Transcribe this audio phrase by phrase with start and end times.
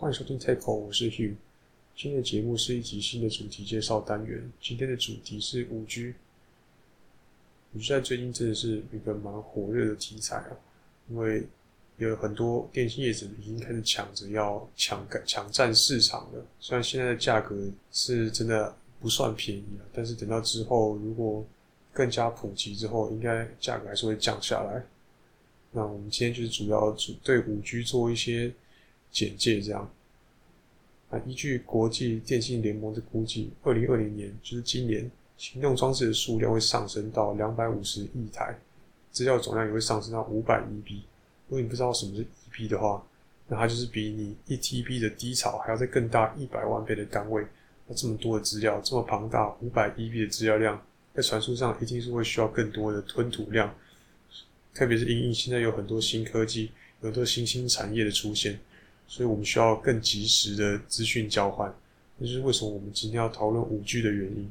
[0.00, 1.34] 欢迎收听 Take，我是 Hugh。
[1.94, 4.50] 今天的节目是一集新的主题介绍单元。
[4.58, 6.14] 今天的主题是五 G。
[7.74, 10.56] 五 G 在最近真的是一个蛮火热的题材啊，
[11.10, 11.46] 因为
[11.98, 16.42] 有很多电信业者已经开始抢着要抢抢占市场了。
[16.58, 17.54] 虽然现在的价格
[17.92, 21.44] 是真的不算便宜了，但是等到之后如果
[21.92, 24.82] 更加普及之后，应该价格还是会降下来。
[25.72, 28.50] 那我们今天就是主要主对五 G 做一些
[29.10, 29.90] 简介，这样。
[31.10, 38.56] 那依据国际电信联盟的估计，二零二零年就是今年，行动装置的数量会上升到两百五十亿台，
[39.10, 41.00] 资料总量也会上升到五百 EB。
[41.48, 43.04] 如果你不知道什么是 EB 的话，
[43.48, 47.44] 那它就是比你一 TB 的低潮还要再更大一百万倍的单位。
[47.88, 50.80] 那这么多的资料，这么庞大五百 EB 的资料量，
[51.12, 53.74] 在传输上一定是会需要更多的吞吐量。
[54.72, 56.70] 特别是因应现在有很多新科技，
[57.00, 58.60] 有很多新兴产业的出现，
[59.10, 61.74] 所以我们需要更及时的资讯交换。
[62.20, 64.48] 这就是为什么我们今天要讨论五 G 的原因。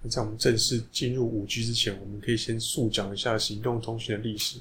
[0.00, 4.58] 那在我们正式进入五 G 之前，我们可以先速讲一下行动通讯的历史。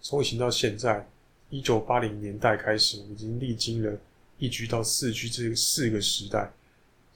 [0.00, 1.06] 从以前到现在，
[1.50, 3.92] 一九八零年代开始，我们已经历经了
[4.38, 6.50] 一 G 到四 G 这四个时代。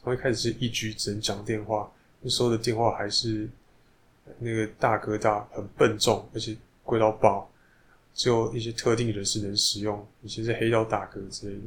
[0.02, 3.48] 从一开始是一 G 只能讲电话，那时候的电话还是。
[4.39, 7.50] 那个大哥大很笨重，而且贵到爆，
[8.14, 11.62] 只有一些特定人士能使用，以前是黑道大哥之类的。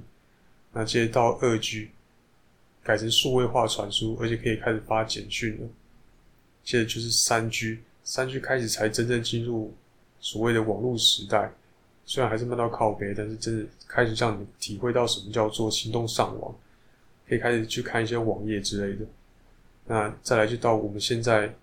[0.72, 1.90] 那接着到二 G，
[2.84, 5.68] 改成数位化传输，而且可以开始发简讯了。
[6.64, 9.74] 接着就是三 G，三 G 开始才真正进入
[10.20, 11.52] 所谓的网络时代，
[12.06, 16.56] 虽然还是慢到靠背，但是真的开始让你体会到什么叫做行动上网，
[17.28, 19.06] 可以开始去看一些网页之类的。
[19.86, 21.54] 那再来就到我们现在。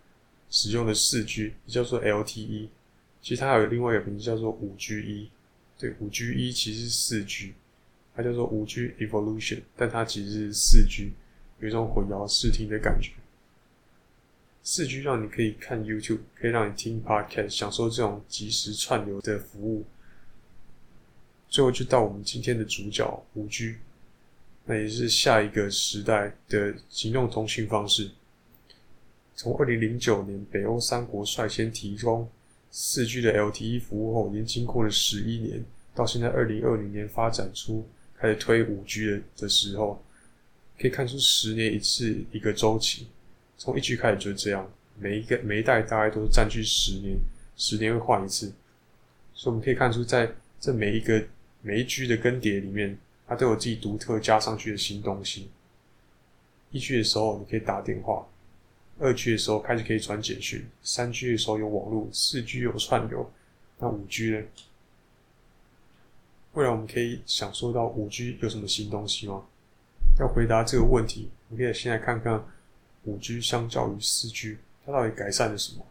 [0.54, 2.68] 使用的四 G 也叫做 LTE，
[3.22, 5.30] 其实它还有另外一个名字叫做五 G 一。
[5.78, 7.54] 对，五 G 一其实是四 G，
[8.14, 11.12] 它叫做五 G Evolution，但它其实是四 G，
[11.60, 13.12] 有一种混淆视听的感觉。
[14.62, 19.84] 四 G 让你可以看 YouTube，可以让你听 Podcast，享受这种即时串流的服务。
[21.48, 23.76] 最后就到我们今天的主角五 G，
[24.64, 28.10] 那也是下一个时代的行动通讯方式。
[29.34, 32.28] 从二零零九年北欧三国率先提供
[32.74, 35.62] 四 G 的 LTE 服务后，已经经过了十一年，
[35.94, 37.86] 到现在二零二零年发展出
[38.18, 40.02] 开始推五 G 的的时候，
[40.80, 43.08] 可以看出十年一次一个周期。
[43.58, 44.66] 从一 G 开始就是这样，
[44.98, 47.18] 每一个每一代大概都是占据十年，
[47.56, 48.50] 十年会换一次。
[49.34, 51.22] 所以我们可以看出，在这每一个
[51.60, 55.50] 每一 G 的更迭里面，它都有自己独特加上去的新东西。
[56.70, 58.26] 一 G 的时候，你可以打电话。
[59.02, 63.28] 二 G 的时候开始可以传简讯，三 G 的时候有网络，四 G 有串流，
[63.78, 64.40] 那五 G 呢？
[66.52, 69.44] 未来我们可以享受到五 G 有什么新东西吗？
[70.20, 72.44] 要回答这个问题，我们可以先来看看
[73.02, 75.84] 五 G 相较于四 G，它到底改善了什么？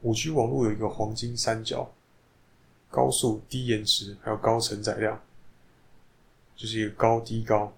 [0.00, 1.92] 五 G 网络有一个黄金三角：
[2.88, 5.20] 高速、低延迟，还有高承载量，
[6.56, 7.70] 就是一个高低高。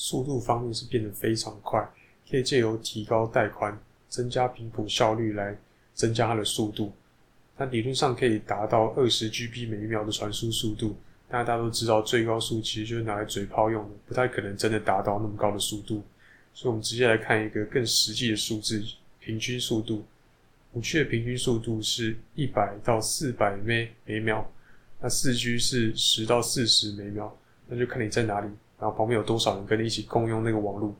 [0.00, 1.84] 速度方面是变得非常快，
[2.30, 3.76] 可以借由提高带宽、
[4.08, 5.58] 增加频谱效率来
[5.92, 6.92] 增加它的速度。
[7.56, 10.94] 它理论上可以达到二十 G B 每秒的传输速度，
[11.28, 16.00] 但大家都知道最高速其实就是拿来嘴炮用的，不太可能真的达到那么高的速度。
[16.54, 18.80] 所以，我们直接来看一个更实际的数字：
[19.18, 20.04] 平均速度。
[20.74, 24.48] 五 G 的平均速度是一百到四百 m 每秒，
[25.00, 27.36] 那四 G 是十到四十每秒，
[27.66, 28.48] 那就看你在哪里。
[28.80, 30.94] 然后旁边有多少人跟你一起共用那个网络？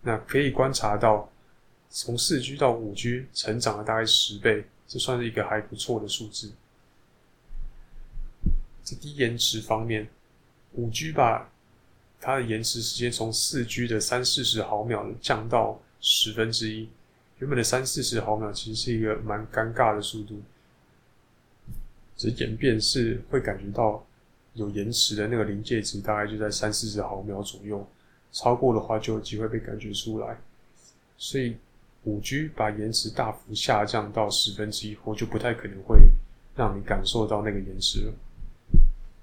[0.00, 1.30] 那可以观察到，
[1.90, 6.52] 从四 G 到五 G 成长了大概十倍，这算是一个还不错的数字。
[8.82, 10.08] 在低延迟方面，
[10.72, 11.50] 五 G 把
[12.20, 16.88] 它的延迟时间从四 G 的三四十毫秒降到十分之一。
[17.38, 20.40] 原本的三四十毫秒其实是一个蛮尴尬的速度，
[22.16, 24.02] 只演变是会感觉到。
[24.54, 27.84] 有延迟的那个临界值大概就在三四十毫秒左右，
[28.32, 30.36] 超过的话就有机会被感觉出来。
[31.18, 31.56] 所以
[32.04, 35.98] 五 G 把延迟大幅下降到十分之一后，就不太可能会
[36.54, 38.12] 让你感受到那个延迟了。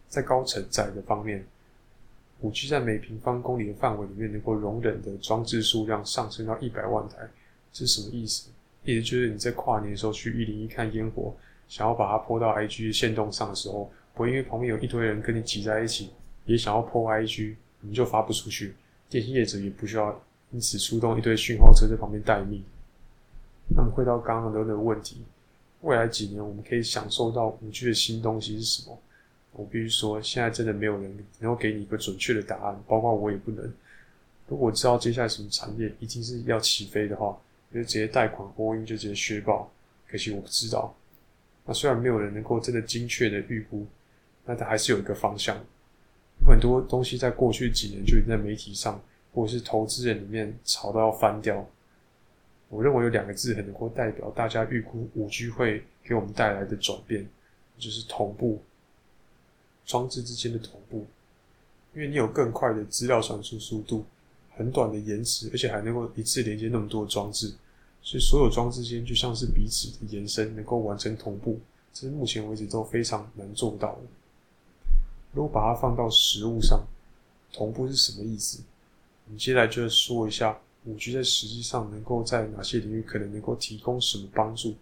[0.10, 1.46] 在高承载的方面，
[2.42, 7.16] 五 G 在每平方公里的范围里面能够容忍的装置数量上升到一百万台，
[7.72, 8.50] 是什么意思？
[8.84, 11.34] 意思就是你在跨年的时候去一零一看烟火，
[11.70, 13.90] 想要把它泼到 IG 线动上的时候。
[14.14, 16.12] 不会因为旁边有一堆人跟你挤在一起，
[16.46, 18.74] 也想要破 IG，你就发不出去。
[19.10, 20.22] 电信业者也不需要
[20.52, 22.64] 因此出动一堆讯号车在旁边待命。
[23.76, 25.22] 那么回到刚刚的那个问题，
[25.82, 28.98] 未来几年我们可以享受到五 G 的新东西是什么？
[29.54, 33.74] 我必须说，现在真的没有人能够给你一个准确的答案，包括我也不能。
[34.48, 37.38] 如果知道接下来什么产业一定是要起飞的话，
[37.74, 39.72] 就直接贷款波音就直接削爆。
[40.08, 40.94] 可惜我不知道。
[41.66, 43.86] 那虽然没有人能够真的精确的预估，
[44.46, 45.58] 那它还是有一个方向。
[46.42, 49.02] 有很多东西在过去几年就已经在媒体上
[49.34, 51.66] 或者是投资人里面炒到要翻掉。
[52.70, 57.28] 我认为有两个字很能够代表大家预估五 G 会给我们带来的转变，
[57.78, 58.62] 就是同步。
[59.84, 61.06] 装置之间的同步，
[61.94, 64.06] 因为你有更快的资料传输速度，
[64.56, 67.54] 很短的延迟，而且还能够一次连接那么多装置，
[68.02, 71.60] 所以所有装置间就像是彼此的延伸，能够完成同步，
[71.92, 74.02] 这是目前为止都非常难做到的。
[75.34, 76.84] 如果把它放到实物上，
[77.54, 78.62] 同步是什么意思？
[79.26, 84.76] 我们接下来就说一下五 G 在实际上能够在哪些领域可能能够提供什么帮助。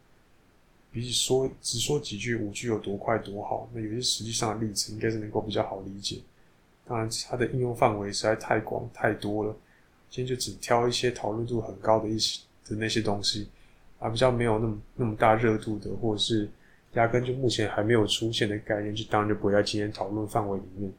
[0.91, 6.19] 比起说只说几句五 G 有多快多好，那有些实际上的例子应该是能够比较好理解。
[6.87, 9.55] 当然，它的应用范围实在太广太多了，
[10.09, 13.47] 今天就只挑一些讨论度很高的一些的那些东西，
[13.99, 16.49] 啊，比较没有那么那么大热度的，或者是
[16.93, 20.91] 压根就目前还没有出现的概念，就当然就不会在今天讨论范围里面。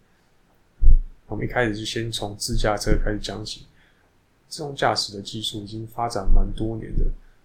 [1.26, 3.66] 我们一开始就先从自驾车开始讲起，
[4.48, 7.04] 自动驾驶的技术已经发展蛮多年的。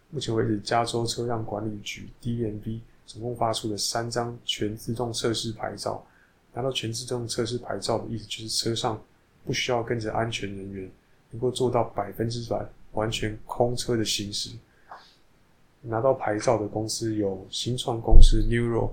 [0.10, 6.06] 目前为止，加州车辆管理局 （DMV） 总共发出了三张全自动测试牌照。
[6.54, 9.02] 拿到全自动测试牌照的意思，就是车上
[9.44, 10.90] 不需要跟着安全人员，
[11.32, 14.52] 能够做到百分之百完全空车的行驶。
[15.88, 18.92] 拿到牌照的公司有新创公司 Neural、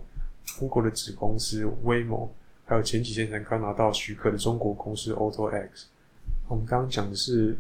[0.58, 2.28] Google 的子公司 Waymo，
[2.64, 5.68] 还有前几天才刚拿到许可的中国公司 AutoX。
[6.48, 7.56] 我们刚刚讲的是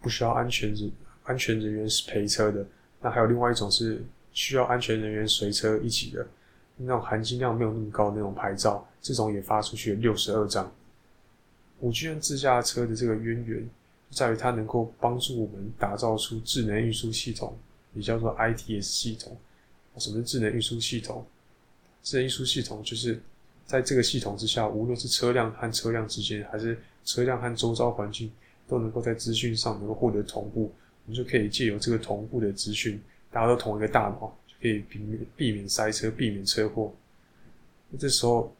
[0.00, 0.92] 不需要安全人
[1.24, 2.66] 安全人员是陪车的。
[3.00, 6.26] 那还有另外一种是需要安全人员随车一起的，
[6.76, 10.72] 那种含金量没有那么高那种牌照，这种也发出去六十二张。
[11.80, 13.68] 五 G 跟自驾车的这个渊源，
[14.10, 17.54] 在于它能够帮助我们打造出智能运输系统，
[17.94, 19.36] 也叫做 ITS 系统。
[19.98, 21.24] 什么是智能运输系统？
[22.02, 23.20] 智能运输系统就是
[23.64, 28.30] 在这个系统之下，无论是车辆和车辆之间，还是车辆和周遭环境，
[28.66, 30.72] 都能够在资讯上能够获得同步。
[31.06, 33.00] 我们就可以借由这个同步的资讯，
[33.30, 36.92] 大家都同一个大脑，就可以避免避免塞车、避免车祸。
[37.90, 38.54] 那这时候，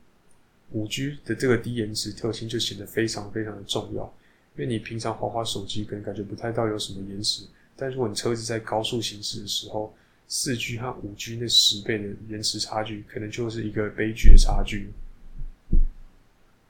[0.70, 4.14] 五 G 的这个低延迟特性就显得非常非常的重要。
[4.56, 7.44] 因为你平常滑滑手机，可能感觉不太到有什么延迟，
[7.76, 9.94] 但如果你车子在高速行驶的时候，
[10.28, 14.90] 四 G 和五 G 那十倍的延迟差距，可能就是一个悲剧的差距。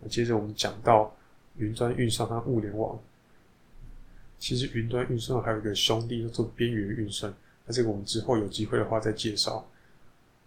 [0.01, 1.15] 那接着我们讲到
[1.57, 2.99] 云端运算和物联网。
[4.39, 7.33] 其实云端运算还有一个兄弟叫做边缘运算，
[7.65, 9.67] 那这个我们之后有机会的话再介绍。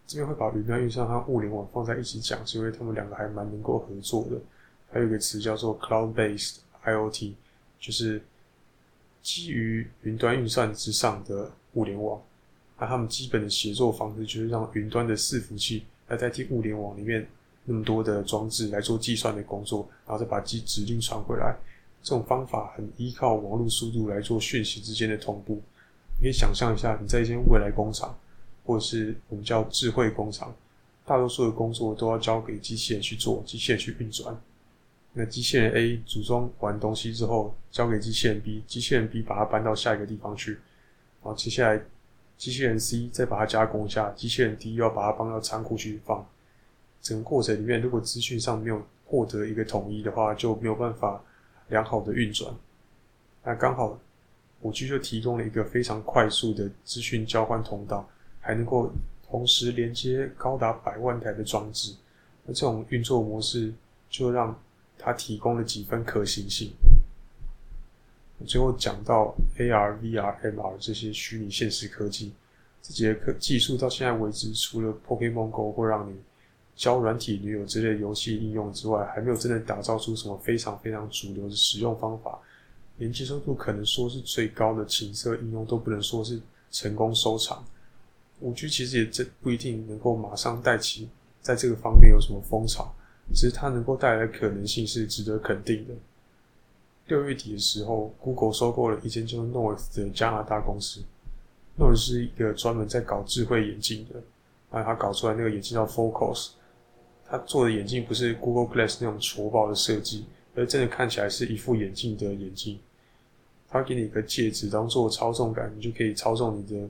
[0.06, 4.40] 这边会把云端运算和物联网放在一起讲，是因为他们两个还蛮能够合作的。
[4.90, 7.32] 还有一个词叫做 cloud-based IoT，
[7.80, 8.22] 就是
[9.28, 12.18] 基于云端运算之上的物联网。
[12.78, 17.28] 那他们基本的协作方式就是让云端的伺服器来代替物联网里面
[17.66, 21.54] 那么多的装置来做计算的工作，然后再把机指令传回来。
[22.02, 25.60] 这种方法很依靠网络速度来做讯息之间的同步。
[26.16, 28.18] 你可以想象一下，你在一间未来工厂，
[28.64, 30.56] 或是我们叫智慧工厂，
[31.04, 34.34] 大多数的工作都要交给机器人去做，机器人去运转。
[35.12, 40.52] 那机器人 A 组装完东西之后，交给机器人 B，机器人 B 把它搬到下一个地方去。
[40.52, 40.60] 然
[41.22, 41.80] 后接下来，
[42.36, 46.26] 机器人 C 再把它加工一下，机器人 D 又要把它搬到仓库去放。
[47.02, 51.22] 整个过程里面，如果资讯上没有获得一个统一的话，就没有办法。
[51.70, 52.50] 良好的运转，
[53.44, 54.00] 那刚好
[54.62, 58.08] 五 G 就提供了一个非常快速的资讯交换通道，
[58.40, 58.90] 还能够
[59.28, 61.94] 同时连接高达百万台的装置。
[62.46, 63.70] 那这种运作模式
[64.08, 64.58] 就让
[64.98, 66.72] 它提供了几分可行性。
[68.46, 72.32] 最后讲到 AR、VR、MR 这些虚拟现实科技，
[72.82, 76.16] 这些科技术到现在为止，除了 Pokemon Go 会让你
[76.76, 82.38] 交软体女友之类游戏应用之外，还没有真的打造出什么非常非常主流的使用方法。
[82.98, 86.40] 连接受度可能说是最高的情色应用都不能说是
[86.70, 87.64] 成功收场。
[88.40, 91.08] 五 G 其实也真不一定能够马上带起
[91.40, 92.94] 在这个方面有什么风潮，
[93.34, 95.94] 只是它能够带来的可能性是值得肯定的。
[97.06, 101.00] 六月底的时候，Google 收购了一间叫做 North 的加拿大公司。
[101.78, 104.20] North 是一个专门在搞智慧眼镜的，
[104.70, 106.50] 啊，他搞出来那个眼镜叫 Focus。
[107.30, 112.78] 他做的眼镜不是 Google Glass 那种矬爆的设计，而真的看起来是一副眼镜的眼镜。
[113.68, 116.88] 他给你一个戒指当做操纵杆，你就可以操纵你的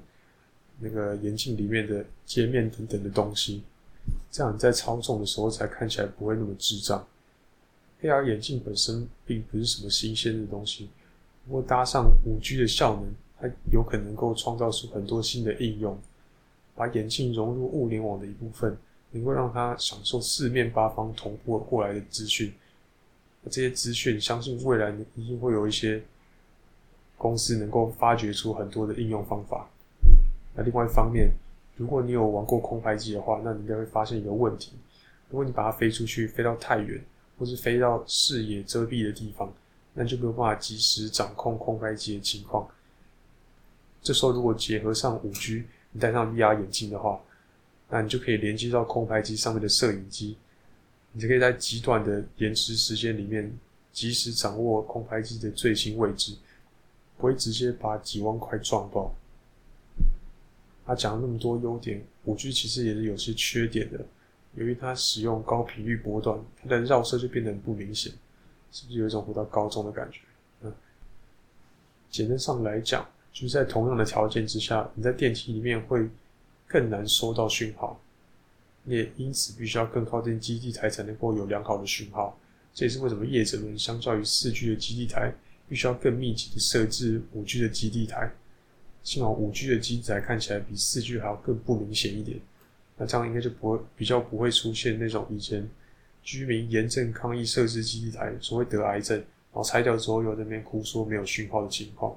[0.79, 3.63] 那个眼镜里面的界面等等的东西，
[4.31, 7.07] 这样你在操纵的时候才看起来不会那么智障。
[8.03, 10.89] AR 眼镜本身并不是什么新鲜的东西，
[11.47, 15.99] 不过搭上五 G 的效能，它有可能够创造出很多新的应用，
[16.77, 18.77] 把眼镜融入物联网的一部分，
[19.11, 22.53] 能够让它享受四面八方同步过来的资讯。
[23.51, 26.03] 这些资讯，相信未来一定会有一些
[27.17, 29.69] 公司能够发掘出很多的应用方法。
[30.55, 31.33] 那另外一方面，
[31.79, 34.73] 如果你有玩过空拍机的话，那你应该会发现一个问题：
[35.31, 37.03] 如果你把它飞出去，飞到太远，
[37.39, 39.51] 或是飞到视野遮蔽的地方，
[39.95, 42.69] 那就没有办法及时掌控空拍机的情况。
[44.03, 47.21] 这时候，如果结合上五 G，你戴上 VR 眼镜的话，
[47.89, 50.37] 那你就可以连接到空拍机上面的摄影机。
[51.13, 53.51] 你就可以在极短的延迟时间里面，
[53.93, 56.37] 及时掌握空拍机的最新位置，
[57.17, 59.15] 不会直接把几万块撞爆。
[60.89, 64.01] 他讲了那么多优点，五 G 其实也是有些缺点的。
[64.55, 68.11] 由于它使用高频率波段，它的绕射就变得很不明显，
[68.73, 70.21] 是不是有一种回到高中的感觉？
[70.63, 70.73] 嗯，
[72.11, 76.09] 简单上来讲，就是在同样的条件之下，你在电梯里面会
[76.67, 78.01] 更难收到讯号。
[78.87, 82.35] 也因此必须要更靠近基地台才能够有良好的讯号，
[82.73, 85.31] 这也是为什么业者们相较于四 G 的基地台，
[85.69, 88.33] 必须要更密集的设置五 G 的基地台。
[89.09, 92.39] 幸好五 G 的机子台看起来比四 G 还要更不明显一点，
[92.99, 95.67] 那这样应该就不会比较不会出现那种以前
[96.23, 102.15] 居民严正抗议设置基地台，所谓得癌症，然后拆掉之后又在那边哭说没有讯号的情况。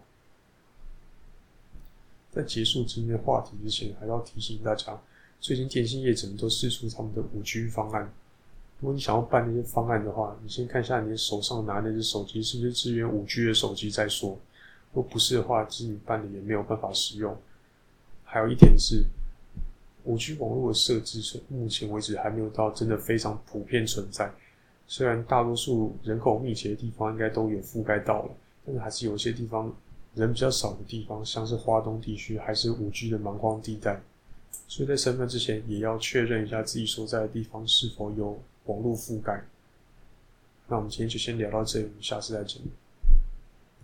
[2.29, 4.99] 在结束今天的话题之前，还要提醒大家。
[5.39, 8.11] 最近电信业者都试出他们的五 G 方案。
[8.81, 14.37] 如果你想要办那些方案的话，你先看一下你手上拿那只手机是不是支援五 G 的手机再说。
[14.93, 17.35] 如果不是的话，其实你办理也没有办法使用。
[18.23, 19.03] 还有一点是，
[20.03, 24.31] 五 G 网络的设置是目前为止还没有到真的非常普遍存在。
[24.87, 28.31] 虽然大多数人口密集的地方应该都有覆盖到了，
[28.65, 29.73] 但是还是有一些地方
[30.15, 34.01] 人比较少的地方，像是华东地区，还是五 G 的蛮荒地带。
[34.67, 39.41] 所以在身份之前，也要确认一下自己所在的地方是否有网络覆盖。
[40.67, 42.61] 那我们今天就先聊到这里，下次再见。